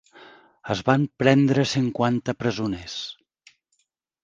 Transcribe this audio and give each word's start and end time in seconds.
Es 0.75 0.79
van 0.87 1.05
prendre 1.23 1.67
cinquanta 1.73 2.37
presoners. 2.41 2.99